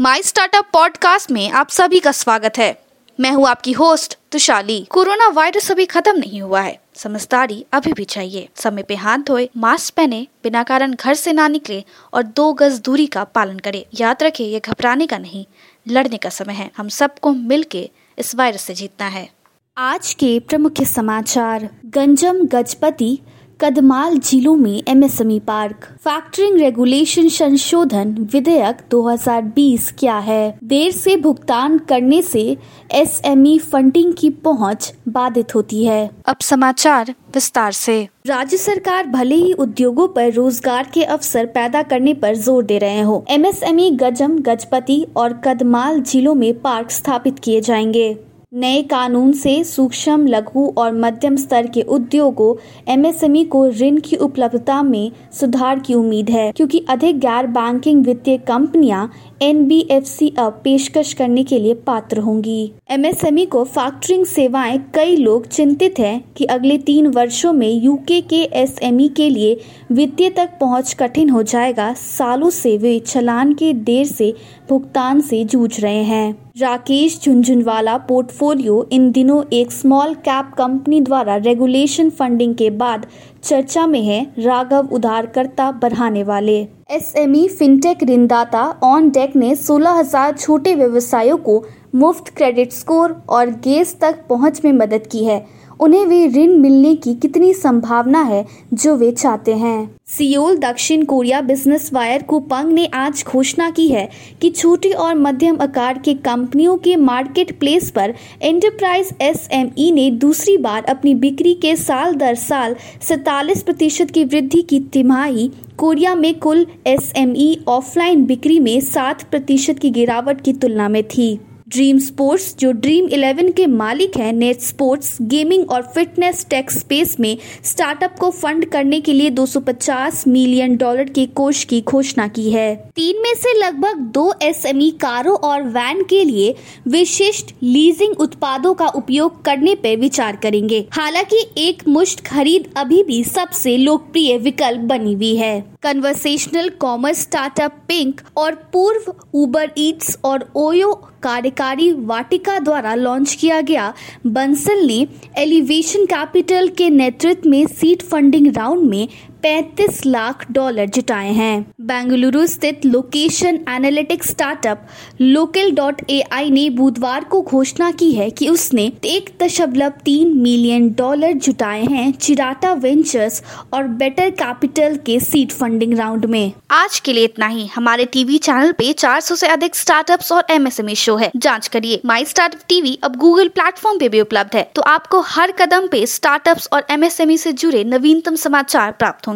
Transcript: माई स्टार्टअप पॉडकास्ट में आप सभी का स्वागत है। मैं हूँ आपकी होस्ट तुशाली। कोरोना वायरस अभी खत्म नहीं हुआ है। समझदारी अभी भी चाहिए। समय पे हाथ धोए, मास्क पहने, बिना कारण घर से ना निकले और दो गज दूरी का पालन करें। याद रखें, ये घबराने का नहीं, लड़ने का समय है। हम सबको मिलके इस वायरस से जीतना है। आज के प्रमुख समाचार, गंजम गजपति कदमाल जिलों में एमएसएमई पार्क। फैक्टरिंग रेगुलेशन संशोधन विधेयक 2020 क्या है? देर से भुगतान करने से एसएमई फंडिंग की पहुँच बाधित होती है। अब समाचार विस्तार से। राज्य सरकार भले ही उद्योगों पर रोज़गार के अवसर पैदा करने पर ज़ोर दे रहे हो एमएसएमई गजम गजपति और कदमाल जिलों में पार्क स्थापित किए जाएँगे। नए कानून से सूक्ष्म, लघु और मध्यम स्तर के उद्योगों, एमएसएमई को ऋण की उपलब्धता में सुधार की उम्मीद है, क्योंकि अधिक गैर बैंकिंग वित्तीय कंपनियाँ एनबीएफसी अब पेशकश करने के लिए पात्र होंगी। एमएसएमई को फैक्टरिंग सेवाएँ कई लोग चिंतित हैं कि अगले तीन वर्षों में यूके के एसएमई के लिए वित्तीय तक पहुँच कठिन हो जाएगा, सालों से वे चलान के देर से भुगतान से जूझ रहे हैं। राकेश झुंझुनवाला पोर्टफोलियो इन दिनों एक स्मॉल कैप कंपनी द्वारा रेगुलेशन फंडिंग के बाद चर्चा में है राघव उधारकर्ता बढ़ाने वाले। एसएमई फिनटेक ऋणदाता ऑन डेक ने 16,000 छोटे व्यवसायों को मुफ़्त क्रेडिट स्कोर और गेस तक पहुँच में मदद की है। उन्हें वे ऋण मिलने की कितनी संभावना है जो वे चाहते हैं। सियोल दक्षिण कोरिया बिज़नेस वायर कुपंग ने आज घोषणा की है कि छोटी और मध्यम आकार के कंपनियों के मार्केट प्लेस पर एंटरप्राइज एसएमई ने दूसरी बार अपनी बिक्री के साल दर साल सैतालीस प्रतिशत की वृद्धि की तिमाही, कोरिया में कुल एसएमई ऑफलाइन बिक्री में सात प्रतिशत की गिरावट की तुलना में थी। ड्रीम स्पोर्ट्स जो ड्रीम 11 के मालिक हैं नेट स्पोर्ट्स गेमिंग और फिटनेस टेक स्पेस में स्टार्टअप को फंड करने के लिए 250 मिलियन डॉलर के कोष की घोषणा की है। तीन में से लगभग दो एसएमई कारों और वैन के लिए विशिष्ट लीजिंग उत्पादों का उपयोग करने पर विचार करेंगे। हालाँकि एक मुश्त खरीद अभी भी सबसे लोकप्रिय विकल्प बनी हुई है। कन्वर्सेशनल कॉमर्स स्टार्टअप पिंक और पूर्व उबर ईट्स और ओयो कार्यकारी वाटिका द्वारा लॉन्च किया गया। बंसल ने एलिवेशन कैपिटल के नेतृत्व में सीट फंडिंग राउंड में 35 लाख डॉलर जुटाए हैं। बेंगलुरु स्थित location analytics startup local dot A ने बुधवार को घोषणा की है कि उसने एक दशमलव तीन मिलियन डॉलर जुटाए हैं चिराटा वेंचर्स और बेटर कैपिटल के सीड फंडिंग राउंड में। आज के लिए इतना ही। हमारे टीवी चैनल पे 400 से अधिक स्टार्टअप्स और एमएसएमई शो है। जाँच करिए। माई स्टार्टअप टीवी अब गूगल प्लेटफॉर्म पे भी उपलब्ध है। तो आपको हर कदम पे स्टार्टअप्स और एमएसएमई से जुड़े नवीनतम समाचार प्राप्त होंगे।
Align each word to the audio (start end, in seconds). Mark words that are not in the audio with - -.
माई 0.00 0.22
स्टार्टअप 0.22 0.68
पॉडकास्ट 0.72 1.30
में 1.30 1.50
आप 1.50 1.68
सभी 1.68 2.00
का 2.00 2.12
स्वागत 2.12 2.52
है। 2.58 2.82
मैं 3.20 3.30
हूँ 3.30 3.48
आपकी 3.48 3.72
होस्ट 3.72 4.18
तुशाली। 4.32 4.86
कोरोना 4.90 5.28
वायरस 5.28 5.70
अभी 5.70 5.86
खत्म 5.86 6.18
नहीं 6.18 6.42
हुआ 6.42 6.60
है। 6.60 6.80
समझदारी 6.94 7.66
अभी 7.72 7.92
भी 7.92 8.04
चाहिए। 8.04 8.48
समय 8.56 8.82
पे 8.82 8.94
हाथ 8.94 9.18
धोए, 9.18 9.48
मास्क 9.56 9.94
पहने, 9.94 10.26
बिना 10.42 10.62
कारण 10.62 10.94
घर 10.94 11.14
से 11.14 11.32
ना 11.32 11.48
निकले 11.48 11.84
और 12.14 12.22
दो 12.22 12.52
गज 12.52 12.80
दूरी 12.80 13.06
का 13.06 13.24
पालन 13.24 13.58
करें। 13.58 13.86
याद 14.00 14.22
रखें, 14.22 14.44
ये 14.44 14.60
घबराने 14.60 15.06
का 15.06 15.18
नहीं, 15.18 15.46
लड़ने 15.88 16.16
का 16.16 16.28
समय 16.28 16.54
है। 16.54 16.70
हम 16.76 16.88
सबको 16.88 17.32
मिलके 17.32 17.90
इस 18.18 18.34
वायरस 18.34 18.62
से 18.62 18.74
जीतना 18.74 19.06
है। 19.08 19.30
आज 19.78 20.14
के 20.14 20.40
प्रमुख 20.40 20.82
समाचार, 20.82 21.68
गंजम 21.86 22.44
गजपति 22.44 23.18
कदमाल 23.60 24.18
जिलों 24.18 24.56
में 24.56 24.82
एमएसएमई 24.88 25.38
पार्क। 25.38 25.84
फैक्टरिंग 26.04 26.58
रेगुलेशन 26.58 27.28
संशोधन 27.28 28.28
विधेयक 28.32 28.78
2020 28.90 29.90
क्या 29.98 30.18
है? 30.18 30.58
देर 30.64 30.90
से 30.92 31.16
भुगतान 31.16 31.78
करने 31.78 32.22
से 32.22 32.56
एसएमई 32.94 33.58
फंडिंग 33.58 34.12
की 34.14 34.30
पहुँच 34.30 34.92
बाधित 35.08 35.54
होती 35.54 35.84
है। 35.84 36.10
अब 36.26 36.36
समाचार 36.40 37.14
विस्तार 37.34 37.72
से। 37.72 38.08
राज्य 38.26 38.56
सरकार 38.56 39.06
भले 39.06 39.34
ही 39.34 39.52
उद्योगों 39.52 40.08
पर 40.08 40.32
रोज़गार 40.32 40.90
के 40.94 41.04
अवसर 41.04 41.46
पैदा 41.46 41.82
करने 41.82 42.14
पर 42.14 42.34
ज़ोर 42.34 42.64
दे 42.64 42.78
रहे 42.78 43.00
हो 43.00 43.24
एमएसएमई 43.30 43.90
गजम 43.90 44.38
गजपति 44.38 45.06
और 45.16 45.40
कदमाल 45.44 46.00
जिलों 46.00 46.34
में 46.34 46.52
पार्क 46.60 46.90
स्थापित 46.90 47.38
किए 47.38 47.60
जाएँगे। 47.60 48.16
नए 48.52 48.82
कानून 48.82 49.32
से 49.32 49.62
सूक्ष्म, 49.64 50.26
लघु 50.26 50.66
और 50.78 50.92
मध्यम 50.92 51.36
स्तर 51.36 51.66
के 51.66 51.82
उद्योगों, 51.82 52.54
एमएसएमई 52.92 53.42
को 53.44 53.66
ऋण 53.70 53.98
की 54.00 54.16
उपलब्धता 54.16 54.82
में 54.82 55.10
सुधार 55.32 55.78
की 55.78 55.94
उम्मीद 55.94 56.30
है, 56.30 56.52
क्योंकि 56.52 56.84
अधिक 56.88 57.18
गैर 57.18 57.46
बैंकिंग 57.46 58.04
वित्तीय 58.06 58.38
कंपनियाँ 58.38 59.10
एनबीएफसी 59.42 60.28
अब 60.38 60.60
पेशकश 60.64 61.12
करने 61.12 61.44
के 61.44 61.58
लिए 61.58 61.74
पात्र 61.74 62.20
होंगी। 62.20 62.72
एमएसएमई 62.90 63.46
को 63.46 63.64
फैक्टरिंग 63.64 64.24
सेवाएँ 64.26 64.78
कई 64.94 65.16
लोग 65.16 65.46
चिंतित 65.46 65.98
हैं 65.98 66.22
कि 66.36 66.44
अगले 66.44 66.78
तीन 66.78 67.06
वर्षों 67.06 67.52
में 67.52 67.68
यूके 67.68 68.20
के 68.20 68.42
एसएमई 68.54 69.08
के 69.08 69.28
लिए 69.30 69.60
वित्तीय 69.92 70.30
तक 70.30 70.58
पहुँच 70.60 70.94
कठिन 70.94 71.30
हो 71.30 71.42
जाएगा, 71.42 71.92
सालों 71.92 72.50
से 72.50 72.76
वे 72.78 72.98
चलान 72.98 73.54
के 73.54 73.72
देर 73.74 74.06
से 74.06 74.34
भुगतान 74.68 75.20
से 75.20 75.44
जूझ 75.44 75.80
रहे 75.80 76.02
हैं। 76.04 76.45
राकेश 76.56 77.18
झुंझुनवाला 77.24 77.96
पोर्टफोलियो 78.08 78.82
इन 78.92 79.10
दिनों 79.12 79.42
एक 79.52 79.72
स्मॉल 79.72 80.12
कैप 80.24 80.52
कंपनी 80.58 81.00
द्वारा 81.00 81.34
रेगुलेशन 81.36 82.10
फंडिंग 82.10 82.54
के 82.54 82.68
बाद 82.72 83.04
चर्चा 83.44 83.86
में 83.86 84.00
है 84.02 84.20
राघव 84.38 84.88
उधारकर्ता 84.92 85.70
बढ़ाने 85.82 86.22
वाले। 86.22 86.56
एसएमई 86.90 87.46
फिनटेक 87.48 88.04
ऋणदाता 88.04 88.62
ऑन 88.82 89.10
डेक 89.10 89.36
ने 89.36 89.54
16,000 89.56 90.36
छोटे 90.38 90.74
व्यवसायों 90.74 91.36
को 91.38 91.62
मुफ़्त 91.94 92.32
क्रेडिट 92.36 92.72
स्कोर 92.72 93.16
और 93.28 93.50
गेस 93.64 93.96
तक 94.00 94.24
पहुँच 94.28 94.60
में 94.64 94.72
मदद 94.72 95.06
की 95.06 95.24
है। 95.24 95.44
उन्हें 95.80 96.04
वे 96.06 96.26
ऋण 96.26 96.52
मिलने 96.52 96.94
की 96.94 97.14
कितनी 97.14 97.52
संभावना 97.54 98.22
है 98.22 98.44
जो 98.74 98.94
वे 98.96 99.10
चाहते 99.12 99.54
हैं। 99.54 99.98
सियोल 100.06 100.56
दक्षिण 100.58 101.04
कोरिया 101.04 101.40
बिज़नेस 101.40 101.90
वायर 101.92 102.22
कुपंग 102.22 102.72
ने 102.72 102.86
आज 102.94 103.24
घोषणा 103.28 103.68
की 103.70 103.88
है 103.88 104.08
कि 104.40 104.50
छोटी 104.50 104.90
और 104.90 105.14
मध्यम 105.14 105.60
आकार 105.60 105.98
के 105.98 106.14
कंपनियों 106.14 106.76
के 106.76 106.96
मार्केट 106.96 107.58
प्लेस 107.58 107.90
पर 107.90 108.14
एंटरप्राइज 108.42 109.14
एसएमई 109.20 109.90
ने 109.92 110.10
दूसरी 110.10 110.56
बार 110.58 110.84
अपनी 110.84 111.14
बिक्री 111.14 111.54
के 111.54 111.74
साल 111.76 112.14
दर 112.14 112.34
साल 112.34 112.76
सैतालीस 113.02 113.62
प्रतिशत 113.62 114.10
की 114.10 114.24
वृद्धि 114.24 114.62
की 114.62 114.80
तिमाही, 114.92 115.50
कोरिया 115.78 116.14
में 116.14 116.38
कुल 116.38 116.66
एसएमई 116.86 117.58
ऑफलाइन 117.68 118.24
बिक्री 118.26 118.58
में 118.60 118.80
सात 118.80 119.22
प्रतिशत 119.22 119.78
की 119.78 119.90
गिरावट 119.90 120.40
की 120.40 120.52
तुलना 120.52 120.88
में 120.88 121.02
थी। 121.08 121.38
ड्रीम 121.68 121.98
स्पोर्ट्स 121.98 122.54
जो 122.58 122.70
ड्रीम 122.72 123.06
11 123.06 123.50
के 123.52 123.66
मालिक 123.66 124.16
हैं 124.16 124.32
नेट 124.32 124.60
स्पोर्ट्स 124.60 125.16
गेमिंग 125.22 125.70
और 125.70 125.82
फिटनेस 125.94 126.46
टेक 126.50 126.70
स्पेस 126.70 127.16
में 127.20 127.36
स्टार्टअप 127.64 128.14
को 128.18 128.30
फंड 128.30 128.64
करने 128.64 129.00
के 129.00 129.12
लिए 129.12 129.30
250 129.30 130.26
मिलियन 130.28 130.76
डॉलर 130.76 131.04
के 131.04 131.26
कोष 131.26 131.64
की 131.64 131.80
घोषणा 131.80 132.28
की 132.28 132.50
है। 132.50 132.74
तीन 132.96 133.22
में 133.22 133.34
से 133.34 133.58
लगभग 133.58 133.98
दो 134.14 134.32
एसएमई 134.42 134.90
कारों 134.90 135.36
और 135.36 135.62
वैन 135.62 136.02
के 136.02 136.24
लिए 136.24 136.54
विशिष्ट 136.88 137.54
लीजिंग 137.62 138.20
उत्पादों 138.20 138.74
का 138.74 138.86
उपयोग 138.86 139.44
करने 139.44 139.74
पर 139.74 139.96
विचार 139.96 140.36
करेंगे। 140.36 140.86
हालाँकि 140.92 141.46
एक 141.58 141.88
मुश्त 141.88 142.20
खरीद 142.20 142.72
अभी 142.76 143.02
भी 143.02 143.24
सबसे 143.24 143.76
लोकप्रिय 143.76 144.38
विकल्प 144.38 144.80
बनी 144.80 145.14
हुई 145.14 145.36
है। 145.36 145.75
कन्वर्सेशनल 145.86 146.68
कॉमर्स 146.80 147.20
स्टार्टअप 147.22 147.72
पिंक 147.88 148.20
और 148.36 148.54
पूर्व 148.72 149.12
उबर 149.34 149.70
ईट्स 149.78 150.16
और 150.24 150.44
ओयो 150.56 150.92
कार्यकारी 151.22 151.90
वाटिका 152.06 152.58
द्वारा 152.58 152.94
लॉन्च 152.94 153.34
किया 153.34 153.60
गया। 153.60 153.92
बंसल 154.26 154.84
ने 154.86 155.06
एलिवेशन 155.38 156.04
कैपिटल 156.06 156.68
के 156.68 156.88
नेतृत्व 156.90 157.48
में 157.50 157.66
सीट 157.66 158.02
फंडिंग 158.02 158.46
राउंड 158.56 158.88
में 158.90 159.08
35 159.46 160.06
लाख 160.06 160.44
डॉलर 160.50 160.86
जुटाए 160.86 161.32
हैं। 161.32 161.74
बेंगलुरु 161.80 162.46
स्थित 162.46 162.86
location 162.86 163.58
analytics 163.68 164.28
startup 164.28 164.86
local 165.20 165.70
dot 165.70 166.02
A 166.10 166.22
ने 166.50 166.70
बुधवार 166.70 167.24
को 167.24 167.42
घोषणा 167.42 167.90
की 167.90 168.12
है 168.12 168.30
कि 168.30 168.48
उसने 168.48 168.92
एक 169.04 169.30
दशमलव 169.42 169.92
तीन 170.04 170.36
मिलियन 170.36 170.88
डॉलर 170.88 171.32
जुटाए 171.32 171.84
हैं 171.84 172.12
चिराटा 172.12 172.72
वेंचर्स 172.72 173.42
और 173.72 173.84
बेटर 173.84 174.30
कैपिटल 174.30 174.96
के 174.96 175.20
सीड 175.20 175.52
फंडिंग 175.52 175.94
राउंड 175.98 176.24
में। 176.24 176.52
आज 176.70 177.00
के 177.00 177.12
लिए 177.12 177.24
इतना 177.24 177.46
ही। 177.46 177.66
हमारे 177.66 178.04
टीवी 178.04 178.38
चैनल 178.38 178.72
पे 178.72 178.92
400 178.92 179.34
से 179.34 179.46
अधिक 179.46 179.76
स्टार्टअप्स 179.76 180.32
और 180.32 180.46
एमएसएमई 180.50 180.94
शो 180.94 181.16
है। 181.16 181.30
जाँच 181.36 181.68
करिए। 181.68 182.00
माई 182.04 182.24
स्टार्टअप 182.24 182.60
टीवी 182.68 182.98
अब 183.02 183.16
गूगल 183.16 183.48
प्लेटफॉर्म 183.48 183.98
पे 183.98 184.08
भी 184.08 184.20
उपलब्ध 184.20 184.56
है। 184.56 184.70
तो 184.74 184.82
आपको 184.82 185.20
हर 185.20 185.52
कदम 185.52 185.86
पे 185.86 186.06
स्टार्टअप्स 186.06 186.68
और 186.72 186.86
एमएसएमई 186.90 187.36
से 187.36 187.52
जुड़े 187.52 187.84
नवीनतम 187.84 188.34
समाचार 188.36 188.92
प्राप्त 188.92 189.26
होंगे। 189.28 189.35